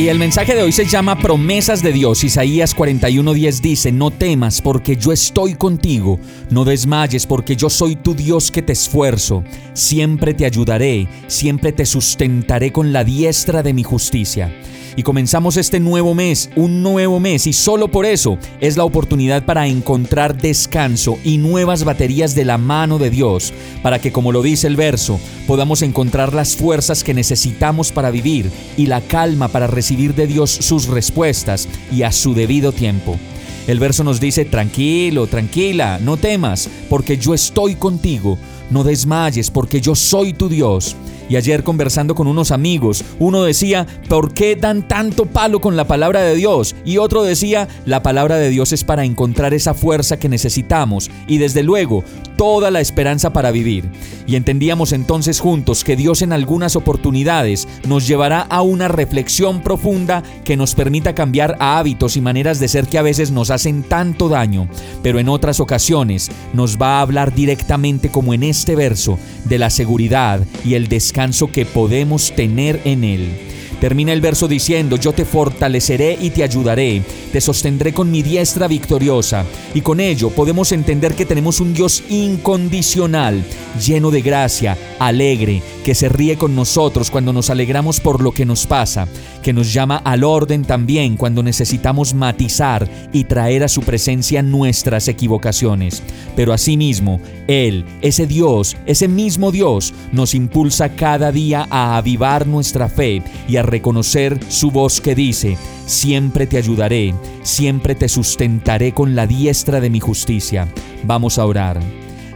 Y 0.00 0.08
el 0.08 0.18
mensaje 0.18 0.54
de 0.54 0.62
hoy 0.62 0.72
se 0.72 0.86
llama 0.86 1.18
Promesas 1.18 1.82
de 1.82 1.92
Dios. 1.92 2.24
Isaías 2.24 2.74
41:10 2.74 3.60
dice, 3.60 3.92
no 3.92 4.10
temas 4.10 4.62
porque 4.62 4.96
yo 4.96 5.12
estoy 5.12 5.56
contigo, 5.56 6.18
no 6.48 6.64
desmayes 6.64 7.26
porque 7.26 7.54
yo 7.54 7.68
soy 7.68 7.96
tu 7.96 8.14
Dios 8.14 8.50
que 8.50 8.62
te 8.62 8.72
esfuerzo, 8.72 9.44
siempre 9.74 10.32
te 10.32 10.46
ayudaré, 10.46 11.06
siempre 11.26 11.72
te 11.72 11.84
sustentaré 11.84 12.72
con 12.72 12.94
la 12.94 13.04
diestra 13.04 13.62
de 13.62 13.74
mi 13.74 13.82
justicia 13.82 14.50
y 14.96 15.02
comenzamos 15.02 15.56
este 15.56 15.80
nuevo 15.80 16.14
mes, 16.14 16.50
un 16.56 16.82
nuevo 16.82 17.20
mes 17.20 17.46
y 17.46 17.52
solo 17.52 17.88
por 17.88 18.06
eso 18.06 18.38
es 18.60 18.76
la 18.76 18.84
oportunidad 18.84 19.44
para 19.44 19.66
encontrar 19.66 20.40
descanso 20.40 21.18
y 21.24 21.38
nuevas 21.38 21.84
baterías 21.84 22.34
de 22.34 22.44
la 22.44 22.58
mano 22.58 22.98
de 22.98 23.10
Dios, 23.10 23.52
para 23.82 23.98
que 23.98 24.12
como 24.12 24.32
lo 24.32 24.42
dice 24.42 24.66
el 24.66 24.76
verso, 24.76 25.20
podamos 25.46 25.82
encontrar 25.82 26.34
las 26.34 26.56
fuerzas 26.56 27.04
que 27.04 27.14
necesitamos 27.14 27.92
para 27.92 28.10
vivir 28.10 28.50
y 28.76 28.86
la 28.86 29.00
calma 29.00 29.48
para 29.48 29.66
recibir 29.66 30.14
de 30.14 30.26
Dios 30.26 30.50
sus 30.50 30.86
respuestas 30.86 31.68
y 31.92 32.02
a 32.02 32.12
su 32.12 32.34
debido 32.34 32.72
tiempo. 32.72 33.18
El 33.66 33.78
verso 33.78 34.04
nos 34.04 34.20
dice, 34.20 34.44
tranquilo, 34.44 35.26
tranquila, 35.26 35.98
no 36.02 36.16
temas, 36.16 36.68
porque 36.88 37.18
yo 37.18 37.34
estoy 37.34 37.74
contigo, 37.74 38.38
no 38.70 38.84
desmayes, 38.84 39.50
porque 39.50 39.80
yo 39.80 39.94
soy 39.94 40.32
tu 40.32 40.48
Dios. 40.48 40.96
Y 41.30 41.36
ayer 41.36 41.62
conversando 41.62 42.16
con 42.16 42.26
unos 42.26 42.50
amigos, 42.50 43.04
uno 43.20 43.44
decía, 43.44 43.86
¿por 44.08 44.34
qué 44.34 44.56
dan 44.56 44.88
tanto 44.88 45.26
palo 45.26 45.60
con 45.60 45.76
la 45.76 45.86
palabra 45.86 46.22
de 46.22 46.34
Dios? 46.34 46.74
Y 46.84 46.98
otro 46.98 47.22
decía, 47.22 47.68
la 47.86 48.02
palabra 48.02 48.36
de 48.36 48.50
Dios 48.50 48.72
es 48.72 48.82
para 48.82 49.04
encontrar 49.04 49.54
esa 49.54 49.72
fuerza 49.72 50.18
que 50.18 50.28
necesitamos 50.28 51.08
y 51.28 51.38
desde 51.38 51.62
luego 51.62 52.02
toda 52.40 52.70
la 52.70 52.80
esperanza 52.80 53.34
para 53.34 53.50
vivir. 53.50 53.90
Y 54.26 54.34
entendíamos 54.34 54.94
entonces 54.94 55.40
juntos 55.40 55.84
que 55.84 55.94
Dios 55.94 56.22
en 56.22 56.32
algunas 56.32 56.74
oportunidades 56.74 57.68
nos 57.86 58.08
llevará 58.08 58.40
a 58.40 58.62
una 58.62 58.88
reflexión 58.88 59.60
profunda 59.60 60.22
que 60.42 60.56
nos 60.56 60.74
permita 60.74 61.14
cambiar 61.14 61.58
a 61.60 61.78
hábitos 61.78 62.16
y 62.16 62.22
maneras 62.22 62.58
de 62.58 62.68
ser 62.68 62.86
que 62.86 62.96
a 62.96 63.02
veces 63.02 63.30
nos 63.30 63.50
hacen 63.50 63.82
tanto 63.82 64.30
daño, 64.30 64.70
pero 65.02 65.18
en 65.18 65.28
otras 65.28 65.60
ocasiones 65.60 66.30
nos 66.54 66.78
va 66.78 66.96
a 66.96 67.02
hablar 67.02 67.34
directamente 67.34 68.08
como 68.08 68.32
en 68.32 68.42
este 68.42 68.74
verso 68.74 69.18
de 69.44 69.58
la 69.58 69.68
seguridad 69.68 70.40
y 70.64 70.76
el 70.76 70.88
descanso 70.88 71.52
que 71.52 71.66
podemos 71.66 72.32
tener 72.34 72.80
en 72.86 73.04
Él. 73.04 73.59
Termina 73.80 74.12
el 74.12 74.20
verso 74.20 74.46
diciendo, 74.46 74.96
yo 74.96 75.12
te 75.12 75.24
fortaleceré 75.24 76.18
y 76.20 76.30
te 76.30 76.42
ayudaré, 76.42 77.02
te 77.32 77.40
sostendré 77.40 77.94
con 77.94 78.10
mi 78.10 78.22
diestra 78.22 78.68
victoriosa. 78.68 79.46
Y 79.74 79.80
con 79.80 80.00
ello 80.00 80.30
podemos 80.30 80.72
entender 80.72 81.14
que 81.14 81.24
tenemos 81.24 81.60
un 81.60 81.72
Dios 81.72 82.02
incondicional, 82.10 83.42
lleno 83.84 84.10
de 84.10 84.20
gracia, 84.20 84.76
alegre, 84.98 85.62
que 85.82 85.94
se 85.94 86.10
ríe 86.10 86.36
con 86.36 86.54
nosotros 86.54 87.10
cuando 87.10 87.32
nos 87.32 87.48
alegramos 87.48 88.00
por 88.00 88.22
lo 88.22 88.32
que 88.32 88.44
nos 88.44 88.66
pasa, 88.66 89.08
que 89.42 89.54
nos 89.54 89.72
llama 89.72 89.96
al 89.96 90.24
orden 90.24 90.64
también 90.64 91.16
cuando 91.16 91.42
necesitamos 91.42 92.12
matizar 92.12 92.86
y 93.12 93.24
traer 93.24 93.64
a 93.64 93.68
su 93.68 93.80
presencia 93.80 94.42
nuestras 94.42 95.08
equivocaciones. 95.08 96.02
Pero 96.36 96.52
asimismo, 96.52 97.20
Él, 97.48 97.86
ese 98.02 98.26
Dios, 98.26 98.76
ese 98.84 99.08
mismo 99.08 99.50
Dios, 99.52 99.94
nos 100.12 100.34
impulsa 100.34 100.90
cada 100.90 101.32
día 101.32 101.66
a 101.70 101.96
avivar 101.96 102.46
nuestra 102.46 102.88
fe 102.88 103.22
y 103.48 103.56
a 103.56 103.62
reconocer 103.70 104.38
su 104.48 104.70
voz 104.70 105.00
que 105.00 105.14
dice, 105.14 105.56
siempre 105.86 106.46
te 106.46 106.58
ayudaré, 106.58 107.14
siempre 107.42 107.94
te 107.94 108.08
sustentaré 108.08 108.92
con 108.92 109.14
la 109.14 109.26
diestra 109.26 109.80
de 109.80 109.90
mi 109.90 110.00
justicia. 110.00 110.68
Vamos 111.04 111.38
a 111.38 111.46
orar. 111.46 111.80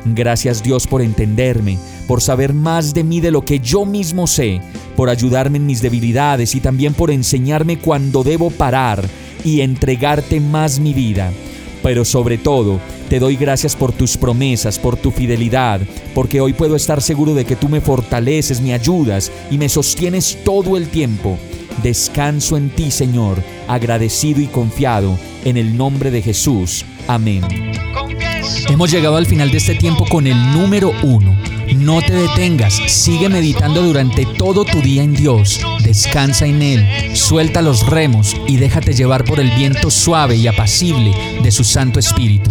Gracias 0.07 0.63
Dios 0.63 0.87
por 0.87 1.03
entenderme, 1.03 1.79
por 2.07 2.21
saber 2.21 2.53
más 2.53 2.93
de 2.95 3.05
mí 3.05 3.21
de 3.21 3.31
lo 3.31 3.45
que 3.45 3.59
yo 3.59 3.87
mismo 3.87 4.27
sé, 4.27 4.61
por 4.97 5.09
ayudarme 5.09 5.59
en 5.59 5.67
mis 5.67 5.81
debilidades 5.81 6.55
y 6.55 6.61
también 6.61 6.95
por 6.95 7.11
enseñarme 7.11 7.79
cuando 7.79 8.23
debo 8.23 8.51
parar 8.51 9.05
y 9.45 9.61
entregarte 9.63 10.41
más 10.41 10.79
mi 10.79 10.93
vida. 10.93 11.33
Pero 11.83 12.05
sobre 12.05 12.39
todo, 12.39 12.81
te 13.15 13.21
doy 13.21 13.37
gracias 13.37 13.77
por 13.77 13.93
tus 13.93 14.17
promesas, 14.17 14.77
por 14.77 14.97
tu 14.97 15.13
fidelidad, 15.13 15.81
porque 16.17 16.41
hoy 16.41 16.53
puedo 16.53 16.75
estar 16.75 17.01
seguro 17.01 17.33
de 17.33 17.45
que 17.45 17.55
tú 17.55 17.69
me 17.69 17.81
fortaleces, 17.81 18.61
me 18.61 18.75
ayudas 18.75 19.31
y 19.53 19.57
me 19.57 19.69
sostienes 19.69 20.39
todo 20.45 20.77
el 20.77 20.89
tiempo. 20.89 21.39
Descanso 21.81 22.57
en 22.57 22.71
ti, 22.71 22.91
Señor, 22.91 23.41
agradecido 23.69 24.41
y 24.41 24.49
confiado, 24.49 25.17
en 25.45 25.57
el 25.57 25.77
nombre 25.77 26.11
de 26.11 26.23
Jesús. 26.23 26.85
Amén. 27.07 27.45
Hemos 28.69 28.91
llegado 28.91 29.17
al 29.17 29.27
final 29.27 29.49
de 29.53 29.59
este 29.59 29.77
tiempo 29.77 30.07
con 30.11 30.27
el 30.27 30.53
número 30.53 30.91
uno. 31.05 31.37
No 31.77 32.03
te 32.03 32.15
detengas, 32.15 32.75
sigue 32.89 33.29
meditando 33.29 33.81
durante 33.83 34.27
todo 34.27 34.65
tu 34.65 34.81
día 34.81 35.05
en 35.05 35.15
Dios, 35.15 35.61
descansa 35.85 36.47
en 36.47 36.63
Él, 36.63 37.17
suelta 37.17 37.63
los 37.63 37.87
remos 37.87 38.35
y 38.49 38.57
déjate 38.57 38.93
llevar 38.93 39.25
por 39.25 39.39
el 39.39 39.53
viento 39.53 39.89
suave 39.89 40.35
y 40.35 40.49
apacible 40.49 41.15
de 41.45 41.51
su 41.53 41.63
Santo 41.63 42.01
Espíritu. 42.01 42.51